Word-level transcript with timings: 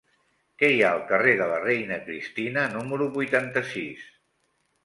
Què 0.61 0.69
hi 0.75 0.79
ha 0.85 0.87
al 0.99 1.03
carrer 1.11 1.35
de 1.41 1.49
la 1.51 1.59
Reina 1.65 1.99
Cristina 2.07 2.65
número 2.79 3.09
vuitanta-sis? 3.19 4.09